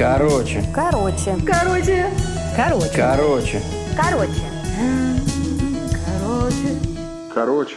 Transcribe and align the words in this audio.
Короче. 0.00 0.64
Короче. 0.74 1.36
Короче. 1.44 2.06
Короче. 2.56 2.90
Короче. 2.96 3.60
Короче. 3.94 4.32
Короче. 6.06 6.56
Короче. 7.34 7.76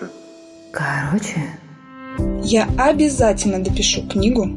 Короче. 0.71 1.41
Я 2.41 2.69
обязательно 2.77 3.61
допишу 3.61 4.07
книгу, 4.07 4.47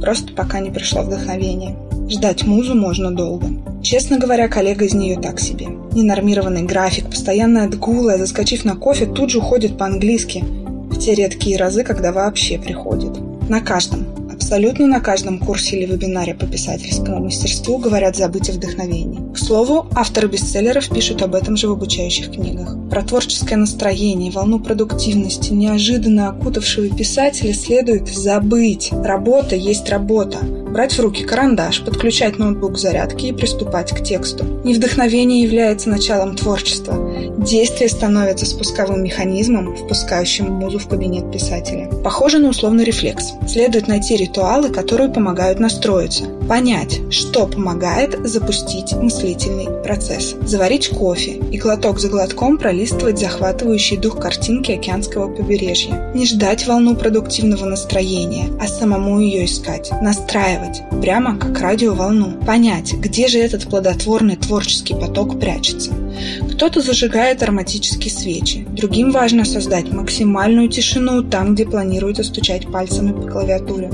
просто 0.00 0.32
пока 0.32 0.60
не 0.60 0.70
пришло 0.70 1.02
вдохновение. 1.02 1.76
Ждать 2.08 2.46
музу 2.46 2.74
можно 2.74 3.14
долго. 3.14 3.48
Честно 3.82 4.18
говоря, 4.18 4.48
коллега 4.48 4.86
из 4.86 4.94
нее 4.94 5.20
так 5.20 5.38
себе. 5.38 5.66
Ненормированный 5.92 6.62
график, 6.62 7.10
постоянная 7.10 7.66
отгулая, 7.66 8.16
заскочив 8.16 8.64
на 8.64 8.74
кофе, 8.74 9.04
тут 9.04 9.28
же 9.28 9.40
уходит 9.40 9.76
по-английски. 9.76 10.42
В 10.90 10.98
те 10.98 11.14
редкие 11.14 11.58
разы, 11.58 11.84
когда 11.84 12.10
вообще 12.10 12.58
приходит. 12.58 13.18
На 13.50 13.60
каждом, 13.60 14.15
абсолютно 14.46 14.86
на 14.86 15.00
каждом 15.00 15.40
курсе 15.40 15.76
или 15.76 15.92
вебинаре 15.92 16.32
по 16.32 16.46
писательскому 16.46 17.24
мастерству 17.24 17.78
говорят 17.78 18.14
забыть 18.14 18.48
о 18.48 18.52
вдохновении. 18.52 19.20
К 19.34 19.38
слову, 19.38 19.88
авторы 19.92 20.28
бестселлеров 20.28 20.88
пишут 20.88 21.20
об 21.22 21.34
этом 21.34 21.56
же 21.56 21.66
в 21.66 21.72
обучающих 21.72 22.30
книгах. 22.30 22.76
Про 22.88 23.02
творческое 23.02 23.56
настроение, 23.56 24.30
волну 24.30 24.60
продуктивности, 24.60 25.52
неожиданно 25.52 26.28
окутавшего 26.28 26.96
писателя 26.96 27.52
следует 27.52 28.06
забыть. 28.06 28.90
Работа 28.92 29.56
есть 29.56 29.90
работа. 29.90 30.38
Брать 30.76 30.92
в 30.92 31.00
руки 31.00 31.24
карандаш, 31.24 31.84
подключать 31.86 32.38
ноутбук 32.38 32.74
к 32.74 32.78
зарядке 32.78 33.28
и 33.28 33.32
приступать 33.32 33.92
к 33.92 34.02
тексту. 34.02 34.44
Не 34.62 34.74
вдохновение 34.74 35.40
является 35.40 35.88
началом 35.88 36.36
творчества. 36.36 37.14
Действие 37.38 37.88
становится 37.88 38.44
спусковым 38.44 39.02
механизмом, 39.02 39.74
впускающим 39.74 40.52
музу 40.52 40.78
в 40.78 40.86
кабинет 40.86 41.32
писателя. 41.32 41.88
Похоже 42.04 42.40
на 42.40 42.50
условный 42.50 42.84
рефлекс. 42.84 43.32
Следует 43.48 43.88
найти 43.88 44.18
ритуалы, 44.18 44.68
которые 44.68 45.08
помогают 45.08 45.60
настроиться. 45.60 46.24
Понять, 46.48 47.00
что 47.10 47.46
помогает 47.48 48.16
запустить 48.24 48.92
мыслительный 48.92 49.66
процесс. 49.82 50.36
Заварить 50.42 50.88
кофе 50.88 51.32
и 51.50 51.58
глоток 51.58 51.98
за 51.98 52.08
глотком 52.08 52.56
пролистывать 52.56 53.18
захватывающий 53.18 53.96
дух 53.96 54.20
картинки 54.20 54.70
океанского 54.70 55.34
побережья. 55.34 56.12
Не 56.14 56.24
ждать 56.24 56.66
волну 56.66 56.94
продуктивного 56.94 57.64
настроения, 57.64 58.48
а 58.60 58.68
самому 58.68 59.18
ее 59.18 59.44
искать. 59.44 59.90
Настраивать, 60.00 60.82
прямо 61.02 61.36
как 61.36 61.58
радиоволну. 61.60 62.40
Понять, 62.46 62.92
где 62.94 63.26
же 63.26 63.38
этот 63.38 63.68
плодотворный 63.68 64.36
творческий 64.36 64.94
поток 64.94 65.40
прячется. 65.40 65.90
Кто-то 66.52 66.80
зажигает 66.80 67.42
ароматические 67.42 68.10
свечи, 68.10 68.66
другим 68.70 69.10
важно 69.10 69.44
создать 69.44 69.92
максимальную 69.92 70.68
тишину 70.68 71.22
там, 71.22 71.54
где 71.54 71.64
планируется 71.64 72.24
стучать 72.24 72.66
пальцами 72.70 73.12
по 73.12 73.22
клавиатуре. 73.22 73.90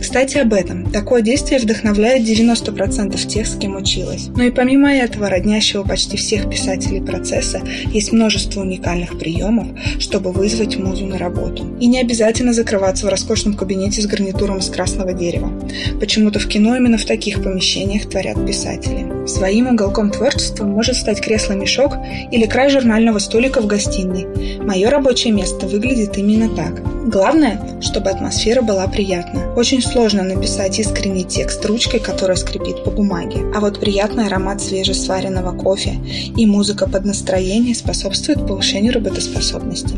Кстати, 0.00 0.38
об 0.38 0.52
этом. 0.52 0.90
Такое 0.90 1.22
действие 1.22 1.60
вдохновляет 1.60 2.22
90% 2.22 3.26
тех, 3.26 3.46
с 3.46 3.56
кем 3.56 3.76
училась. 3.76 4.28
Но 4.34 4.42
и 4.42 4.50
помимо 4.50 4.92
этого, 4.92 5.28
роднящего 5.28 5.82
почти 5.82 6.16
всех 6.16 6.48
писателей 6.50 7.00
процесса, 7.00 7.60
есть 7.92 8.12
множество 8.12 8.60
уникальных 8.60 9.18
приемов, 9.18 9.68
чтобы 9.98 10.32
вызвать 10.32 10.78
музу 10.78 11.06
на 11.06 11.18
работу. 11.18 11.76
И 11.80 11.86
не 11.86 12.00
обязательно 12.00 12.52
закрываться 12.52 13.06
в 13.06 13.08
роскошном 13.10 13.54
кабинете 13.54 14.00
с 14.00 14.06
гарнитуром 14.06 14.58
из 14.58 14.68
красного 14.68 15.12
дерева. 15.12 15.52
Почему-то 16.00 16.38
в 16.38 16.46
кино 16.48 16.76
именно 16.76 16.98
в 16.98 17.04
таких 17.04 17.42
помещениях 17.42 18.08
творят 18.08 18.44
писатели. 18.46 19.19
Своим 19.30 19.68
уголком 19.68 20.10
творчества 20.10 20.64
может 20.64 20.96
стать 20.96 21.20
кресло-мешок 21.20 21.94
или 22.32 22.46
край 22.46 22.68
журнального 22.68 23.20
столика 23.20 23.60
в 23.60 23.66
гостиной. 23.66 24.26
Мое 24.60 24.90
рабочее 24.90 25.32
место 25.32 25.66
выглядит 25.66 26.18
именно 26.18 26.54
так. 26.54 26.82
Главное, 27.08 27.80
чтобы 27.80 28.10
атмосфера 28.10 28.60
была 28.60 28.86
приятна. 28.86 29.54
Очень 29.56 29.80
сложно 29.80 30.22
написать 30.22 30.78
искренний 30.78 31.24
текст 31.24 31.64
ручкой, 31.64 31.98
которая 31.98 32.36
скрипит 32.36 32.84
по 32.84 32.90
бумаге. 32.90 33.46
А 33.54 33.60
вот 33.60 33.80
приятный 33.80 34.26
аромат 34.26 34.60
свежесваренного 34.60 35.56
кофе 35.56 35.94
и 36.36 36.44
музыка 36.44 36.86
под 36.88 37.06
настроение 37.06 37.74
способствуют 37.74 38.46
повышению 38.46 38.92
работоспособности. 38.92 39.94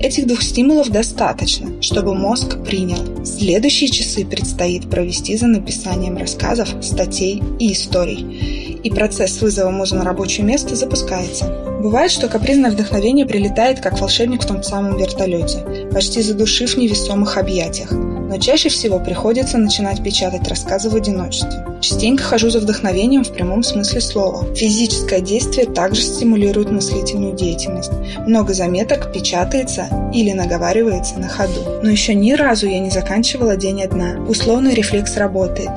Этих 0.00 0.26
двух 0.26 0.42
стимулов 0.42 0.88
достаточно, 0.88 1.82
чтобы 1.82 2.14
мозг 2.14 2.56
принял. 2.64 3.24
Следующие 3.24 3.90
часы 3.90 4.24
предстоит 4.24 4.88
провести 4.88 5.36
за 5.36 5.46
написанием 5.46 6.16
рассказов, 6.16 6.68
статей 6.80 7.42
и 7.58 7.72
историй. 7.72 8.78
И 8.82 8.90
процесс 8.90 9.42
вызова 9.42 9.70
музы 9.70 9.94
на 9.94 10.04
рабочее 10.04 10.46
место 10.46 10.74
запускается. 10.74 11.65
Бывает, 11.86 12.10
что 12.10 12.26
капризное 12.26 12.72
вдохновение 12.72 13.26
прилетает, 13.26 13.78
как 13.78 14.00
волшебник 14.00 14.42
в 14.42 14.46
том 14.46 14.60
самом 14.64 14.98
вертолете, 14.98 15.58
почти 15.92 16.20
задушив 16.20 16.74
в 16.74 16.78
невесомых 16.78 17.38
объятиях. 17.38 17.92
Но 17.92 18.38
чаще 18.38 18.70
всего 18.70 18.98
приходится 18.98 19.56
начинать 19.56 20.02
печатать 20.02 20.48
рассказы 20.48 20.90
в 20.90 20.96
одиночестве. 20.96 21.64
Частенько 21.80 22.24
хожу 22.24 22.50
за 22.50 22.58
вдохновением 22.58 23.22
в 23.22 23.32
прямом 23.32 23.62
смысле 23.62 24.00
слова. 24.00 24.52
Физическое 24.56 25.20
действие 25.20 25.66
также 25.66 26.02
стимулирует 26.02 26.72
мыслительную 26.72 27.34
деятельность. 27.34 27.92
Много 28.26 28.52
заметок 28.52 29.12
печатается 29.12 29.86
или 30.12 30.32
наговаривается 30.32 31.20
на 31.20 31.28
ходу. 31.28 31.80
Но 31.84 31.88
еще 31.88 32.14
ни 32.14 32.32
разу 32.32 32.66
я 32.66 32.80
не 32.80 32.90
заканчивала 32.90 33.56
день 33.56 33.84
одна. 33.84 34.16
Условный 34.28 34.74
рефлекс 34.74 35.16
работает. 35.16 35.70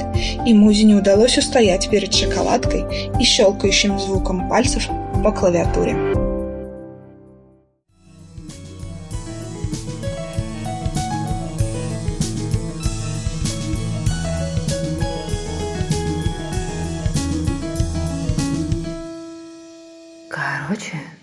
И 0.48 0.56
Музе 0.56 0.86
не 0.86 0.96
удалось 0.96 1.38
устоять 1.38 1.88
перед 1.88 2.12
шоколадкой 2.12 2.86
и 3.20 3.24
щелкающим 3.24 4.00
звуком 4.00 4.50
пальцев 4.50 4.90
по 5.24 5.34
клавиатуре. 5.34 5.96
Короче. 20.30 21.19